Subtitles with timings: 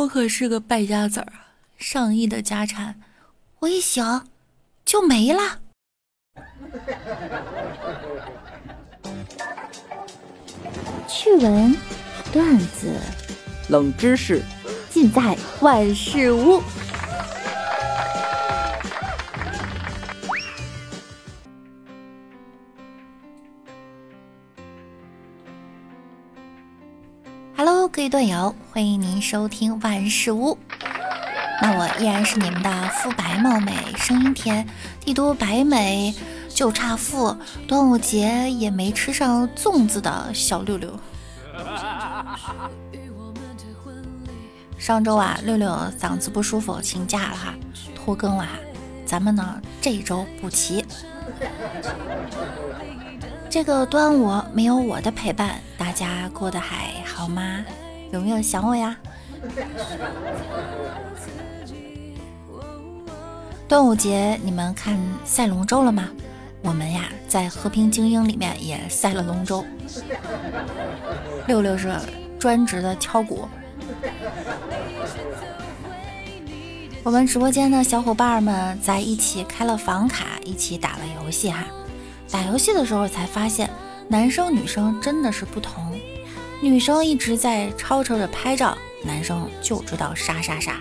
[0.00, 1.30] 我可是个败家子儿，
[1.76, 2.94] 上亿的家产，
[3.58, 4.22] 我一醒
[4.82, 5.58] 就没了。
[11.06, 11.76] 趣闻、
[12.32, 12.98] 段子、
[13.68, 14.42] 冷知识，
[14.88, 16.62] 尽在万事屋。
[28.00, 30.56] Hello，各位段友，欢迎您收听万事屋。
[31.60, 34.66] 那我依然是你们的肤白貌美、声音甜、
[35.00, 36.14] 帝都白美
[36.48, 37.36] 就差富，
[37.68, 40.98] 端午节也没吃上粽子的小六六。
[44.78, 45.68] 上周啊，六六
[46.00, 47.54] 嗓子不舒服，请假了哈，
[47.94, 48.58] 拖更了哈。
[49.04, 50.82] 咱们呢，这一周补齐。
[53.50, 57.62] 这个端午没有我的陪伴，大家过得还好吗？
[58.12, 58.96] 有没有想我呀？
[63.68, 66.08] 端午节你们看赛龙舟了吗？
[66.62, 69.64] 我们呀，在和平精英里面也赛了龙舟。
[71.46, 71.94] 六六是
[72.38, 73.48] 专职的敲鼓。
[77.02, 81.64] 我们直播间的小伙伴们在一起开了房卡，一起打了游戏哈。
[82.30, 83.70] 打游戏的时候才发现，
[84.08, 85.89] 男生女生真的是不同。
[86.62, 90.78] 女生一直在吵吵着拍照，男生就知道杀杀杀。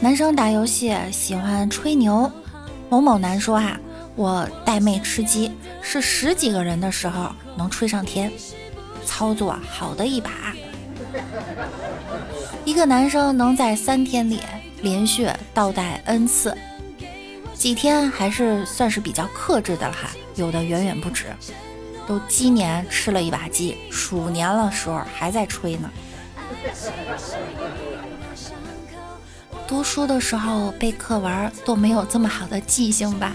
[0.00, 2.30] 男生打游戏喜欢吹牛，
[2.88, 3.78] 某某男说啊，
[4.16, 8.32] 我带妹吃鸡是十几个人的时候能吹上天，
[9.04, 10.30] 操作好的一把。
[12.64, 14.40] 一个男生能在三天里
[14.80, 16.56] 连续倒带 n 次。
[17.54, 21.26] 几天还是算是比较克制的了哈，有的远远不止，
[22.06, 25.90] 都鸡年吃了一把鸡，鼠年了时候还在吹呢。
[29.66, 33.32] 读书的时候背课文都没有这么好的记性吧？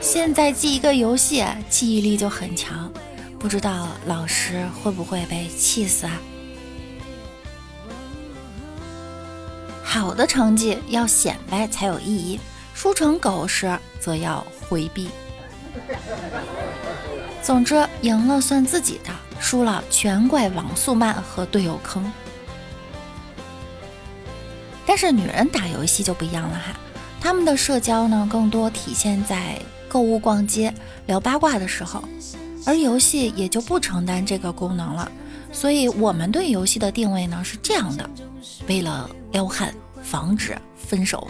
[0.00, 2.92] 现在记一个游戏记忆力就很强，
[3.38, 6.20] 不知道老师会不会被气死啊？
[9.84, 12.40] 好的成绩要显摆才有意义，
[12.74, 15.10] 输成狗时则要回避。
[17.42, 19.10] 总之，赢了算自己的，
[19.40, 22.10] 输了全怪网速慢和队友坑。
[24.86, 26.78] 但是女人打游戏就不一样了哈，
[27.20, 30.72] 她们的社交呢更多体现在购物、逛街、
[31.06, 32.04] 聊八卦的时候，
[32.64, 35.10] 而游戏也就不承担这个功能了。
[35.52, 38.08] 所以，我们对游戏的定位呢是这样的：
[38.68, 39.74] 为了撩汉。
[40.02, 41.28] 防止分手，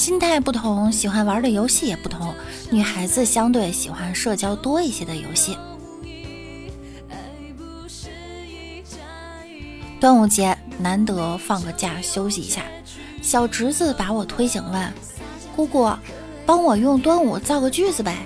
[0.00, 2.34] 心态不同，喜欢玩的游戏也不同。
[2.70, 5.58] 女孩子相对喜欢社交多一些的游戏。
[10.00, 12.62] 端午节难得放个假休息一下，
[13.20, 14.90] 小侄子把我推醒问
[15.54, 15.92] ：“姑姑，
[16.46, 18.16] 帮我用端午造个句子呗？”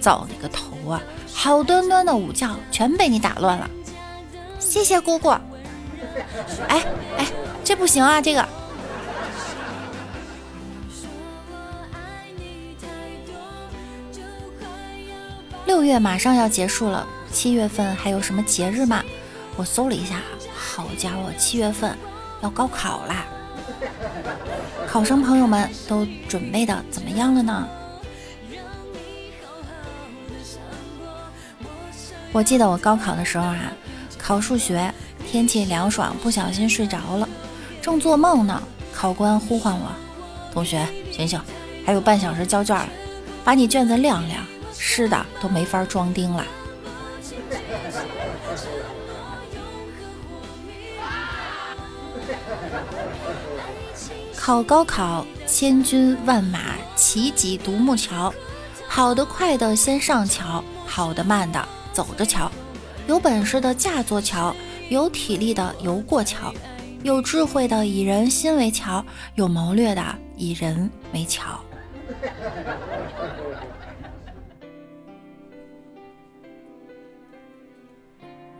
[0.00, 1.02] 造你个头啊！
[1.34, 3.68] 好端端的午觉全被你打乱了。
[4.60, 5.30] 谢谢姑姑。
[6.68, 6.86] 哎
[7.18, 7.26] 哎，
[7.64, 8.20] 这不行啊！
[8.20, 8.46] 这个
[15.72, 19.02] 六月马上要结束了，七月份还有什么节日吗？
[19.56, 20.20] 我搜了一下，
[20.54, 21.96] 好家伙，七月份
[22.42, 23.24] 要高考啦！
[24.86, 27.66] 考生朋友们都准备的怎么样了呢？
[32.32, 33.72] 我记得我高考的时候啊，
[34.18, 34.92] 考数学。
[35.26, 37.26] 天气凉爽，不小心睡着了，
[37.80, 38.62] 正做梦呢。
[38.92, 39.90] 考官呼唤我
[40.52, 41.40] ：“同学，醒醒，
[41.86, 42.88] 还有半小时交卷了，
[43.42, 44.44] 把你卷子晾晾，
[44.84, 46.44] 湿的都没法装钉了。”
[54.36, 58.34] 考高考，千军万马齐挤独木桥，
[58.88, 62.50] 跑得快的先上桥，跑得慢的走着瞧，
[63.06, 64.52] 有本事的架座桥。
[64.88, 66.52] 有体力的游过桥，
[67.02, 69.02] 有智慧的以人心为桥，
[69.36, 70.04] 有谋略的
[70.36, 71.58] 以人为桥。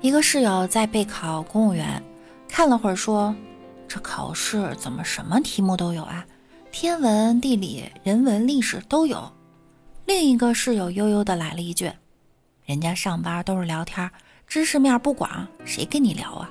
[0.02, 2.02] 一个室友在备考公务员，
[2.49, 3.32] 看了会儿说
[3.87, 6.26] ：“这考试怎么什么题目都有啊？
[6.72, 9.32] 天文、地理、人文、历史都有。”
[10.04, 11.88] 另一个室友悠悠的来了一句
[12.66, 14.10] ：“人家上班都是聊天。”
[14.44, 16.50] 知识面不广，谁跟你聊啊？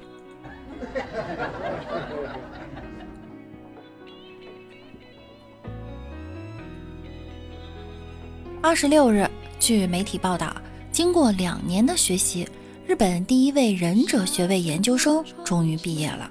[8.62, 10.56] 二十六日，据媒体报道，
[10.90, 12.48] 经过两年的学习，
[12.92, 16.30] 日本第一位忍者学位研究生终于毕业了。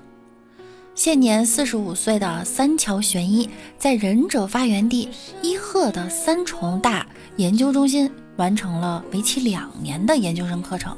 [0.94, 3.48] 现年四十五岁的三桥玄一，
[3.78, 5.08] 在忍者发源地
[5.40, 10.94] 伊贺的三重大研究中心完成了为期两年的研究生课程。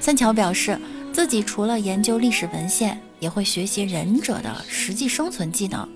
[0.00, 0.76] 三桥表示，
[1.12, 5.88] 自己除了研究历史文献，也会学习忍者的实际生存技能。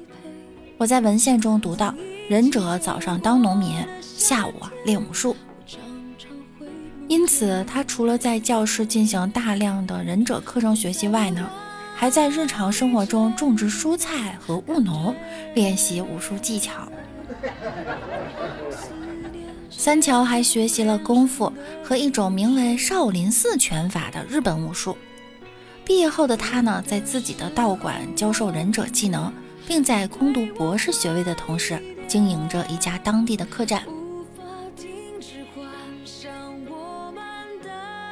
[0.78, 1.92] 我在文献中读到，
[2.28, 5.34] 忍者早上当农民，下午啊练武术。
[7.10, 11.50] 因此，他除了在教室进行大量的忍者课程学习外呢，
[11.96, 15.12] 还在日常生活中种植蔬菜和务农，
[15.56, 16.86] 练习武术技巧。
[19.68, 21.52] 三桥还学习了功夫
[21.82, 24.96] 和一种名为少林寺拳法的日本武术。
[25.84, 29.32] 毕业后的他呢，在自己的道馆教授忍者技能，
[29.66, 33.82] 并在攻读博士学位的同时，经营着一家当地的客栈。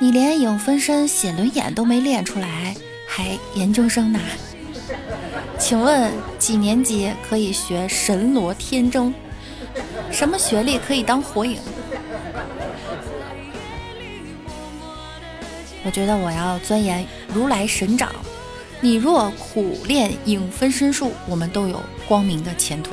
[0.01, 4.21] 你连影分身、写轮眼都没练出来，还研究生呢？
[5.59, 9.13] 请问几年级可以学神罗天征？
[10.13, 11.59] 什么学历可以当火影？
[15.85, 17.05] 我觉得我要钻研
[17.35, 18.13] 如来神掌。
[18.81, 22.93] 你若苦练影分身术，我们都有光明的前途。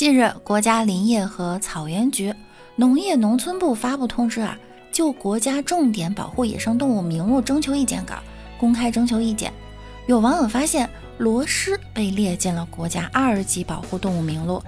[0.00, 2.34] 近日，国家林业和草原局、
[2.74, 4.56] 农业农村部发布通知啊，
[4.90, 8.14] 就国家重点保护野生动物名录征求意见稿。
[8.58, 9.52] 公开征求意见，
[10.06, 10.88] 有网友发现
[11.18, 14.62] 螺蛳被列进了国家二级保护动物名录。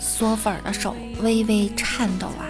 [0.00, 2.46] 嗦粉的手微微颤抖啊！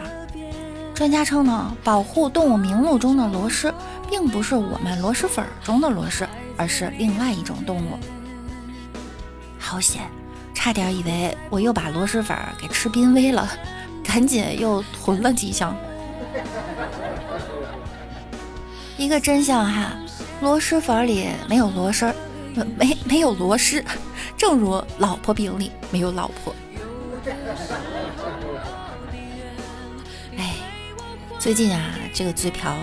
[0.92, 3.72] 专家称呢，保护动物名录中的螺蛳，
[4.10, 6.26] 并不是我们螺蛳粉中的螺蛳，
[6.58, 7.96] 而是另外一种动物。
[9.72, 10.02] 保险，
[10.52, 13.48] 差点以为我又把螺蛳粉给吃濒危了，
[14.04, 15.74] 赶紧又囤了几箱。
[18.98, 19.96] 一个真相哈，
[20.42, 22.14] 螺蛳粉里没有螺丝，
[22.76, 23.82] 没没有螺蛳，
[24.36, 26.54] 正如老婆饼里没有老婆。
[30.36, 30.54] 哎，
[31.38, 32.74] 最近啊，这个嘴瓢，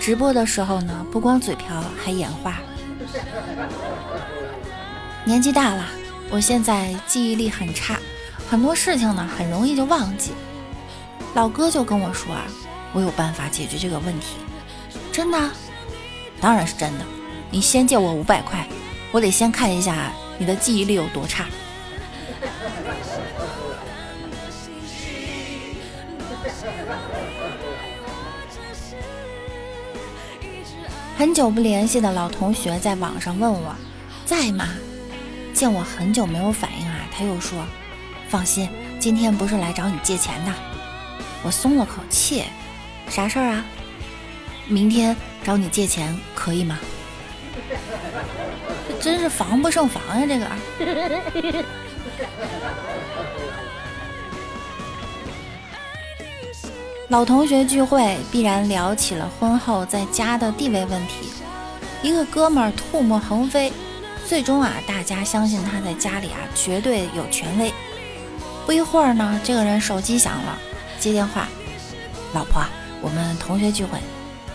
[0.00, 2.56] 直播的时候呢，不光嘴瓢，还眼花。
[5.24, 5.86] 年纪大了，
[6.34, 7.96] 我现在记忆力很差，
[8.50, 10.32] 很多事情呢，很容易就忘记。
[11.34, 12.44] 老哥就跟我说啊，
[12.92, 14.38] 我有办法解决这个问题。
[15.12, 15.38] 真的，
[16.40, 17.04] 当然是真的。
[17.52, 18.66] 你先借我五百块，
[19.12, 21.46] 我得先看一下你的记忆力有多差。
[31.16, 33.72] 很久不联系的老同学在网上问我
[34.26, 34.66] 在吗？
[35.54, 37.64] 见我很久没有反应啊，他又说
[38.28, 38.68] ：“放心，
[38.98, 40.52] 今天不是来找你借钱的。”
[41.44, 42.44] 我松了口气，
[43.08, 43.64] 啥事儿啊？
[44.66, 46.78] 明天找你借钱可以吗？
[48.88, 50.26] 这真是防不胜防呀！
[50.26, 51.64] 这个。
[57.08, 61.28] 老同学聚会必然聊起了婚后在家的地位问题。
[62.02, 63.72] 一个哥们儿唾沫横飞，
[64.26, 67.72] 最终啊，大家相信他在家里啊绝对有权威。
[68.66, 70.58] 不一会儿呢，这个人手机响了，
[70.98, 71.46] 接电话，
[72.32, 72.62] 老婆，
[73.02, 73.98] 我们同学聚会。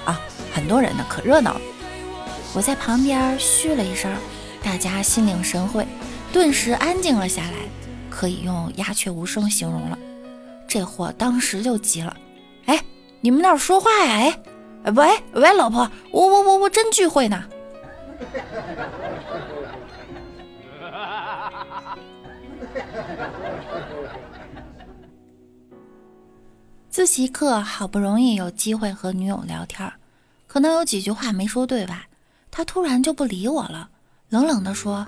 [0.05, 0.19] 啊，
[0.51, 1.61] 很多人呢，可热闹了。
[2.53, 4.11] 我在旁边嘘了一声，
[4.63, 5.85] 大家心领神会，
[6.33, 7.53] 顿时安静了下来，
[8.09, 9.97] 可以用鸦雀无声形容了。
[10.67, 12.17] 这货当时就急了，
[12.65, 12.83] 哎，
[13.21, 14.35] 你们那儿说话呀？
[14.83, 17.43] 哎，喂喂，老婆，我我我我真聚会呢。
[26.89, 29.89] 自习课好不容易有机会和女友聊天，
[30.47, 32.07] 可能有几句话没说对吧？
[32.51, 33.89] 他突然就不理我了，
[34.29, 35.07] 冷冷地说：“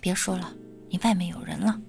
[0.00, 0.52] 别说了，
[0.90, 1.80] 你外面有人了。”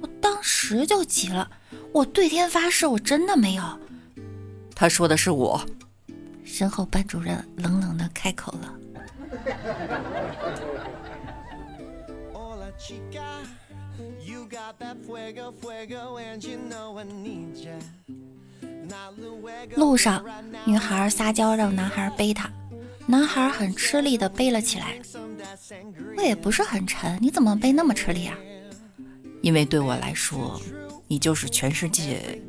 [0.00, 1.50] 我当时就急了，
[1.92, 3.62] 我对天发誓，我真的没有。
[4.74, 5.60] 他说的是我。
[6.42, 8.74] 身后班主任冷冷的开口了。
[19.76, 20.24] 路上，
[20.64, 22.50] 女孩撒娇让男孩背她，
[23.06, 24.96] 男孩很吃力的背了起来。
[26.16, 28.36] 我也不是很沉，你怎么背那么吃力啊？
[29.42, 30.60] 因为对我来说，
[31.06, 32.40] 你就是全世界。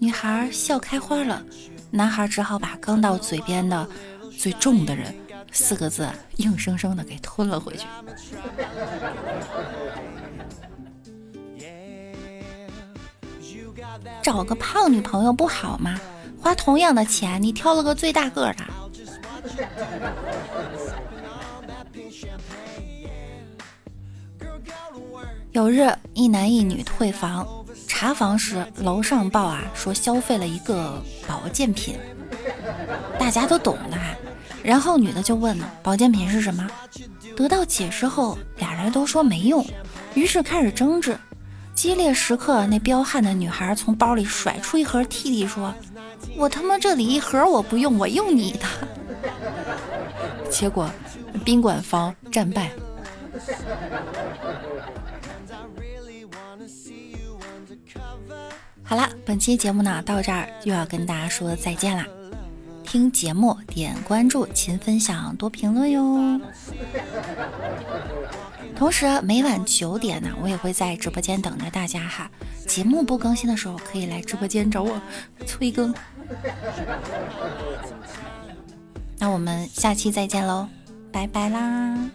[0.00, 1.44] 女孩笑开花了，
[1.90, 3.88] 男孩只好把刚到嘴边的
[4.38, 5.14] 最重的人”
[5.52, 7.86] 四个字硬生生的给吞了回去。
[14.22, 15.98] 找个胖女朋友不好吗？
[16.40, 18.64] 花同样的钱，你挑了个最大个的。
[25.52, 27.46] 有日，一男一女退房，
[27.86, 31.98] 查房时楼上报啊说消费了一个保健品，
[33.18, 33.98] 大家都懂的。
[34.62, 36.66] 然后女的就问了保健品是什么，
[37.36, 39.64] 得到解释后，俩人都说没用，
[40.14, 41.18] 于是开始争执。
[41.74, 45.74] 激烈时刻，那彪悍的女孩从包里甩出一盒 T T，说
[46.36, 48.66] ：“我他妈这里一盒我不用，我用你的。”
[50.50, 50.88] 结果
[51.44, 52.70] 宾馆方战败。
[58.84, 62.06] 好了，本期节目呢到这儿又要跟大家说再见啦！
[62.84, 66.38] 听节目点关注，勤分享，多评论哟。
[68.82, 72.28] 同时每晚九点呢，我也会在直播间等着大家哈。
[72.66, 75.00] 节目不更新的时候，可以来直播间找我
[75.46, 75.94] 催更。
[79.20, 80.66] 那我们下期再见喽，
[81.12, 82.10] 拜拜啦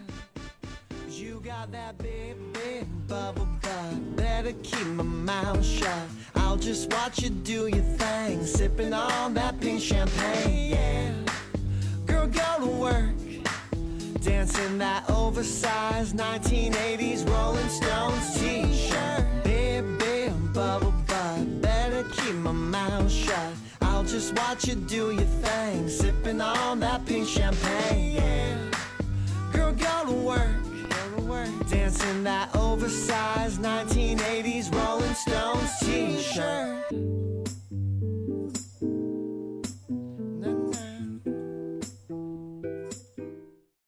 [14.22, 19.24] dancing that oversized 1980s Rolling Stones t-shirt.
[19.44, 23.52] Baby, bubble butt, better keep my mouth shut.
[23.82, 28.16] I'll just watch you do your thing, sipping on that pink champagne.
[28.16, 28.56] Yeah.
[29.52, 30.48] Girl, go to work.
[31.68, 37.17] Dancing that oversized 1980s Rolling Stones t-shirt